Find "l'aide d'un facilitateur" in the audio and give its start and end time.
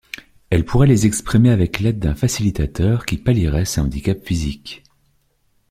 1.79-3.05